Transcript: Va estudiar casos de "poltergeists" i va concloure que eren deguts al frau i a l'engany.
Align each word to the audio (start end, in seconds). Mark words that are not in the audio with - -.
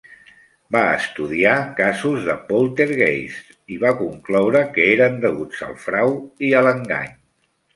Va 0.75 0.79
estudiar 0.99 1.57
casos 1.79 2.25
de 2.29 2.35
"poltergeists" 2.47 3.59
i 3.75 3.79
va 3.85 3.93
concloure 4.01 4.65
que 4.79 4.89
eren 4.97 5.21
deguts 5.27 5.63
al 5.71 5.77
frau 5.89 6.19
i 6.49 6.55
a 6.63 6.69
l'engany. 6.69 7.17